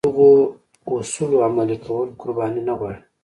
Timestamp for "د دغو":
0.03-0.31